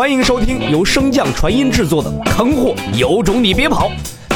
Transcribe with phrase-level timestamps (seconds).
[0.00, 3.90] 欢迎收听由升降传音制作的《坑货有种你别跑》，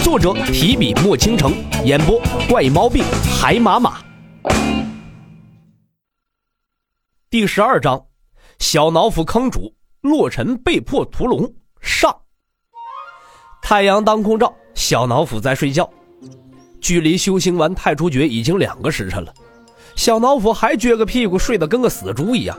[0.05, 1.55] 作者提笔墨倾城，
[1.87, 3.03] 演播怪毛病
[3.41, 3.99] 海马马。
[7.31, 8.05] 第十二章，
[8.59, 11.51] 小脑斧坑主洛尘被迫屠龙
[11.81, 12.15] 上。
[13.63, 15.89] 太阳当空照，小脑斧在睡觉。
[16.79, 19.33] 距离修行完太初诀已经两个时辰了，
[19.97, 22.55] 小脑斧还撅个屁股睡得跟个死猪一样。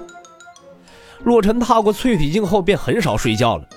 [1.26, 3.68] 洛尘踏过淬体境后便很少睡觉了，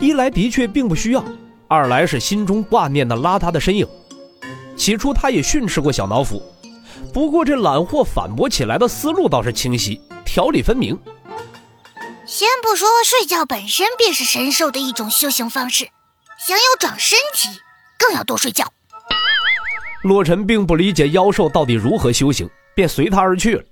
[0.00, 1.24] 一来的确并不需要，
[1.68, 3.86] 二来是心中挂念的邋遢的身影。
[4.76, 6.42] 起初他也训斥过小脑斧，
[7.12, 10.98] 不过这懒货反驳起来的思路倒是清晰，条理分明。
[12.26, 15.88] 先不说睡觉本身便是神兽的一种修行方式，
[16.44, 17.48] 想要长身体，
[17.98, 18.66] 更要多睡觉。
[20.02, 23.62] 洛尘并不理解妖兽到底如何修行，便随他而去了。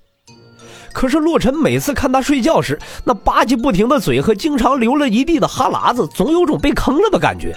[0.99, 7.57] 可是洛尘每次看他睡觉时，那吧唧不停的嘴和经常流了一地的哈喇子，总有种被坑了的感觉。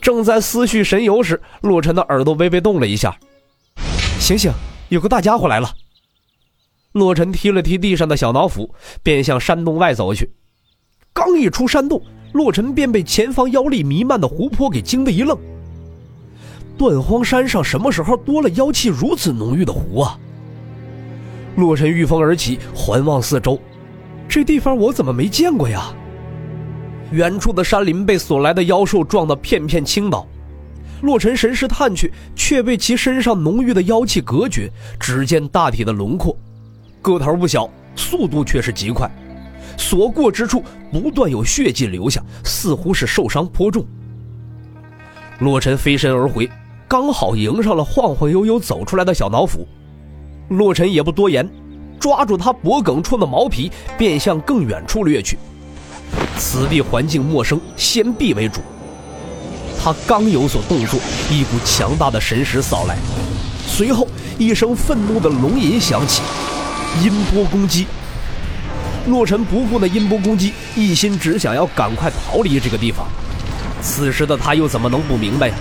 [0.00, 3.14] 正在思绪神游时，洛尘的耳朵微微动了一下，
[4.18, 4.50] 醒醒，
[4.88, 5.70] 有个大家伙来了。
[6.92, 10.32] 洛尘踢了踢地上的小脑斧，便向山洞外走去。
[11.12, 12.00] 刚一出山洞，
[12.32, 15.38] 洛尘便被前方妖力弥漫的湖泊给惊得一愣。
[16.78, 20.18] 断荒山上什么时候多了妖气如此浓郁的湖啊？
[21.56, 23.60] 洛尘御风而起，环望四周，
[24.28, 25.92] 这地方我怎么没见过呀？
[27.10, 30.26] 远处的山林被所来的妖兽撞得片片倾倒，
[31.02, 36.36] 洛尘神识探去，却被其身上浓郁的妖气隔绝，只见大体的轮廓，
[37.02, 39.10] 个头不小，速度却是极快，
[39.76, 43.84] 所过之处不断有血迹留下，似乎是受伤颇重。
[45.40, 46.50] 洛尘飞身而回。
[46.88, 49.66] 刚好迎上了晃晃悠悠走出来的小脑斧，
[50.48, 51.48] 洛尘也不多言，
[51.98, 55.38] 抓住他脖颈处的毛皮，便向更远处掠去。
[56.36, 58.60] 此地环境陌生，先避为主。
[59.82, 62.96] 他刚有所动作，一股强大的神识扫来，
[63.66, 64.06] 随后
[64.38, 66.22] 一声愤怒的龙吟响起，
[67.02, 67.86] 音波攻击。
[69.06, 73.06] 洛尘不顾那音波攻击，一心只想要赶快逃离这个地方。
[73.80, 75.54] 此时的他又怎么能不明白呀？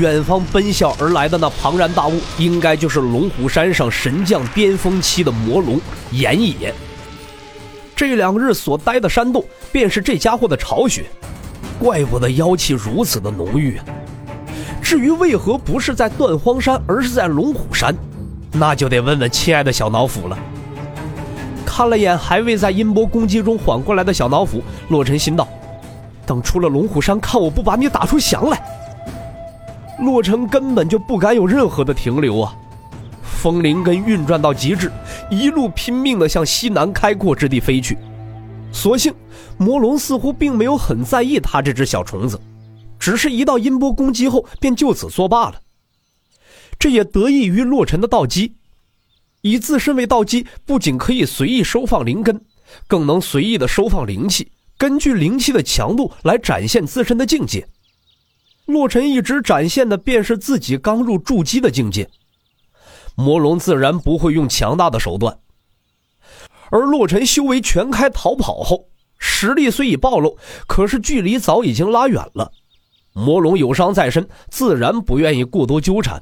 [0.00, 5.80] 远方奔啸而来的那庞然大物，应该就是龙虎山上神将巅峰期的魔龙
[6.10, 6.74] 炎野。
[7.94, 9.42] 这两日所待的山洞，
[9.72, 11.04] 便是这家伙的巢穴，
[11.78, 13.84] 怪不得妖气如此的浓郁啊！
[14.82, 17.94] 至于为何不是在断荒山，而是在龙虎山，
[18.52, 20.38] 那就得问问亲爱的小脑斧了。
[21.64, 25.48] 看了眼还未在音波攻击中缓过来的小脑斧，洛尘心道：
[26.26, 28.60] 等出了龙虎山，看我不把你打出翔来！
[29.98, 32.54] 洛尘根本就不敢有任何的停留啊！
[33.22, 34.90] 风灵根运转到极致，
[35.30, 37.96] 一路拼命的向西南开阔之地飞去。
[38.72, 39.14] 所幸
[39.56, 42.38] 魔龙似乎并没有很在意他这只小虫子，
[42.98, 45.60] 只是一道音波攻击后便就此作罢了。
[46.78, 48.54] 这也得益于洛尘的道基，
[49.40, 52.38] 以自身为道基，不仅可以随意收放灵根，
[52.86, 57.66] 更能随意的收放灵气，根据灵气的强度来展现自身的境界。
[58.66, 62.08] 洛尘一直展现的便是自己刚入筑基的境界，
[63.14, 65.38] 魔龙自然不会用强大的手段。
[66.70, 68.88] 而洛尘修为全开逃跑后，
[69.18, 72.50] 实力虽已暴露，可是距离早已经拉远了。
[73.12, 76.20] 魔龙有伤在身，自然不愿意过多纠缠。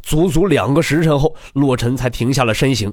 [0.00, 2.90] 足足两个时辰后，洛尘才停下了身形，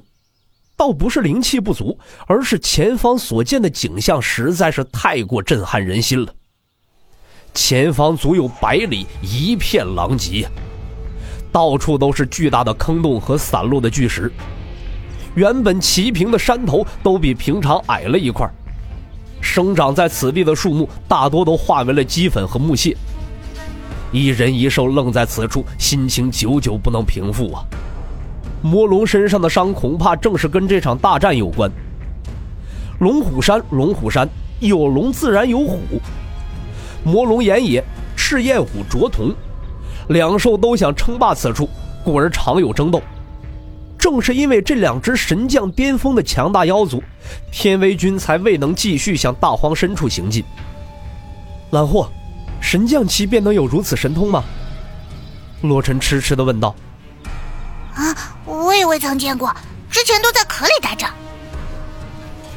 [0.76, 6.34] 倒不是灵气不足，而是前方所见的景象实在是太过震撼人心了。
[7.52, 10.48] 前方足有百里，一片狼藉，
[11.52, 14.32] 到处都是巨大的坑洞和散落的巨石。
[15.34, 18.48] 原本齐平的山头都比平常矮了一块。
[19.40, 22.96] 生长在此地的树木大多都化为了齑粉和木屑。
[24.12, 27.64] 一人一兽愣在此处，心情久久不能平复啊！
[28.62, 31.70] 魔龙身上的伤恐怕正是跟这场大战有关。
[32.98, 35.78] 龙虎山，龙虎山，有龙自然有虎。
[37.04, 37.82] 魔龙岩野，
[38.16, 39.34] 赤焰虎卓同，
[40.08, 41.68] 两兽都想称霸此处，
[42.04, 43.02] 故而常有争斗。
[43.98, 47.02] 正是因为这两只神将巅峰的强大妖族，
[47.52, 50.42] 天威军才未能继续向大荒深处行进。
[51.70, 52.10] 懒货，
[52.60, 54.42] 神将期便能有如此神通吗？
[55.62, 56.74] 洛尘痴痴的问道。
[57.94, 58.16] 啊，
[58.46, 59.54] 我也未曾见过，
[59.90, 61.06] 之前都在壳里待着。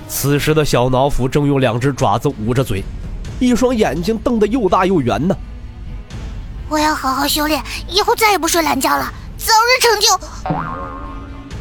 [0.08, 2.84] 此时的小脑斧正用两只爪子捂着嘴。
[3.40, 5.36] 一双眼睛瞪得又大又圆呢。
[6.70, 10.54] 我要好好修炼，以后再也不睡懒觉了，早日成就。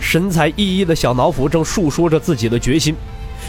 [0.00, 2.94] 神采奕奕的小脑斧正述说着自己的决心，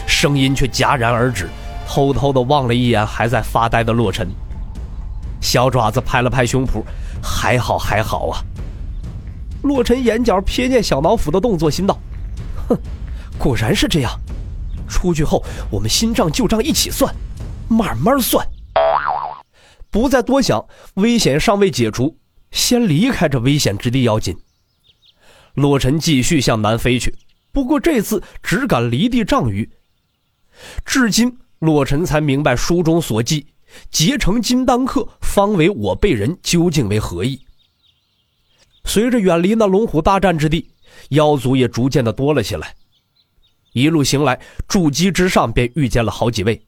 [0.06, 1.48] 声音却戛然而止，
[1.86, 4.28] 偷偷的望了一眼还在发呆的洛尘。
[5.40, 6.82] 小爪子拍了拍胸脯，
[7.22, 8.42] 还好还好啊。
[9.62, 11.98] 洛尘眼角瞥见小脑斧的动作，心道
[12.68, 12.78] ：“哼，
[13.38, 14.12] 果然是这样。
[14.88, 17.14] 出去后，我们新账旧账一起算，
[17.74, 18.46] 慢慢算。
[19.90, 22.16] 不再多想，危险尚未解除，
[22.50, 24.36] 先离开这危险之地要紧。”
[25.54, 27.14] 洛尘继续向南飞去，
[27.52, 29.68] 不过这次只敢离地丈余。
[30.84, 33.46] 至今，洛尘才明白书中所记
[33.90, 37.40] “结成金丹客，方为我辈人”究竟为何意。
[38.84, 40.68] 随着远离那龙虎大战之地，
[41.10, 42.74] 妖族也逐渐的多了起来。
[43.72, 46.60] 一路行来，筑基之上便遇见了好几位，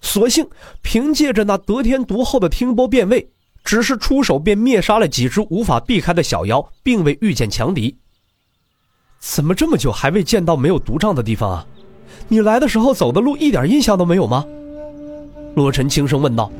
[0.00, 0.48] 所幸
[0.82, 3.28] 凭借着那得天独厚的听波辨位，
[3.64, 7.96] 只是出手便灭杀了几只无法避开的小妖，并未遇见强敌。
[9.18, 11.66] 怎么这么久还未见到没有毒障的地方啊？
[12.28, 14.44] 你来的时候走的路一点印象都没有吗？
[15.54, 16.50] 洛尘轻声问道。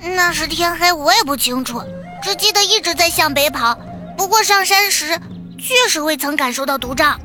[0.00, 1.80] 那时天黑，我也不清楚。
[2.22, 3.78] 只记得一直在向北跑，
[4.16, 5.18] 不过上山时
[5.58, 7.20] 确实未曾感受到毒障。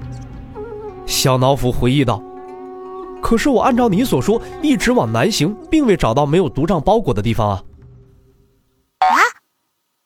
[1.05, 2.21] 小脑斧回忆道
[3.21, 7.63] ：“可是我按照你所说，一直往南行，并未找到没有毒障包裹的地方啊。”
[8.99, 9.17] 啊，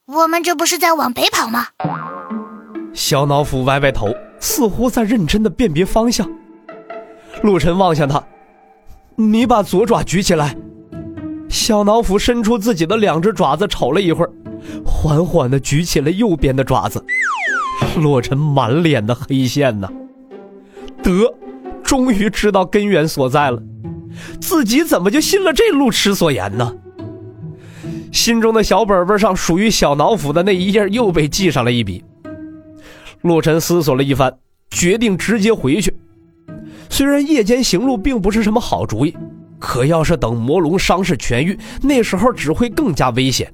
[0.08, 1.68] 我们这不是在往北跑吗？
[2.94, 6.30] 小脑斧歪歪头，似乎在认真的辨别方向。
[7.42, 8.24] 陆晨望向他
[9.16, 10.56] ：“你把左爪举起来。”
[11.50, 14.32] 小脑斧伸出自己的两只爪子，瞅了一会儿。
[14.86, 17.04] 缓缓的举起了右边的爪子，
[17.98, 19.90] 洛尘满脸的黑线呐。
[21.02, 21.12] 得，
[21.84, 23.62] 终于知道根源所在了，
[24.42, 26.76] 自己怎么就信了这路痴所言呢？
[28.12, 32.04] 心中的小本本上属于小脑斧的那一页又被记上了一笔。
[33.22, 34.32] 洛尘思索了一番，
[34.70, 35.96] 决定直接回去。
[36.90, 39.16] 虽然夜间行路并不是什么好主意，
[39.60, 43.52] 可要是等魔龙伤势痊愈，那时候只会更加危险。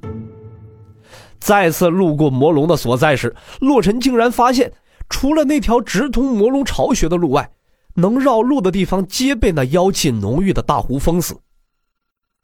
[1.40, 4.72] 再次路过魔龙的所在时，洛尘竟然发现，
[5.08, 7.50] 除了那条直通魔龙巢穴的路外，
[7.96, 11.38] 能绕路的地方皆被那妖气浓郁的大湖封死。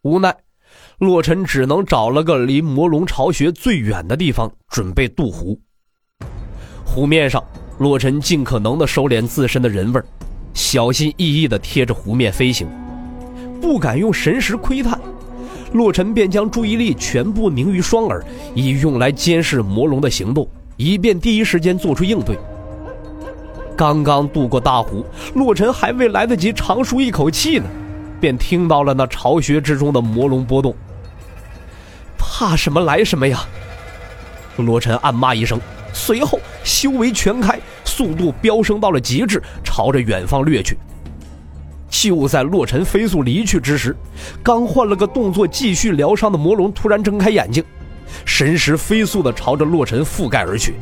[0.03, 0.35] 无奈，
[0.99, 5.59] 洛尘只能找了个离魔龙巢穴最远的地方，准备渡湖。
[6.85, 7.43] 湖面上，
[7.79, 10.05] 洛尘尽可能的收敛自身的人味儿
[10.53, 12.67] 小心翼翼的贴着湖面飞行，
[13.59, 14.99] 不敢用神识窥探。
[15.73, 20.47] 洛尘便将注意力全部凝于双耳，以用来监视魔龙的行动，
[20.77, 22.37] 以便第一时间做出应对。
[23.75, 27.65] 刚刚渡过大湖，洛尘还未来得及长舒一口气呢，
[28.19, 30.73] 便听到了那巢穴之中的魔龙波动。
[32.17, 33.45] 怕什么来什么呀！
[34.57, 35.59] 洛尘暗骂一声，
[35.93, 40.77] 随后修为全开，速度飙升到了极致，朝着远方掠去。
[41.89, 43.95] 就在洛尘飞速离去之时，
[44.43, 47.63] 刚换了个动作继续疗伤的魔龙突然睁开眼睛，
[48.25, 50.75] 神识飞速的朝着洛尘覆盖而去。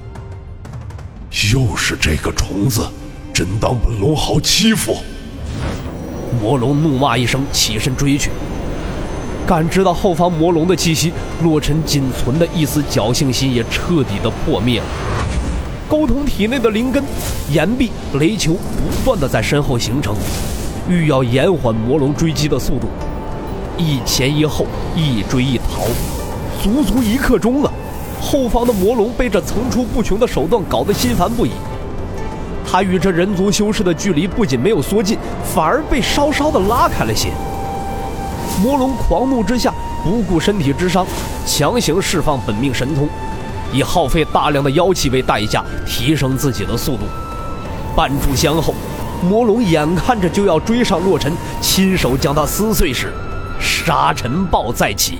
[1.51, 2.87] 又是这个虫子，
[3.33, 4.97] 真当本龙好欺负！
[6.39, 8.29] 魔龙怒骂一声，起身追去。
[9.47, 14.85] 感知到后方魔龙的气息，洛尘仅存的一丝侥幸心也彻底的破灭了。
[15.89, 17.03] 沟通体内的灵根、
[17.51, 17.89] 岩壁、
[18.19, 20.15] 雷球不断的在身后形成。
[20.87, 22.87] 欲要延缓魔龙追击的速度，
[23.75, 25.87] 一前一后，一追一逃，
[26.61, 27.72] 足足一刻钟啊！
[28.33, 31.51] 后方的魔龙被这层出不穷的手段搞得心烦不已。
[32.65, 35.19] 他与这人族修士的距离不仅没有缩近，
[35.53, 37.29] 反而被稍稍的拉开了些。
[38.59, 39.71] 魔龙狂怒之下，
[40.03, 41.05] 不顾身体之伤，
[41.45, 43.07] 强行释放本命神通，
[43.71, 47.03] 以耗费大量的妖气为代价，提升自己的速度。
[47.95, 48.73] 半炷香后。
[49.21, 53.13] 魔龙眼看着就要追上洛尘，亲手将他撕碎时，
[53.59, 55.19] 沙尘暴再起。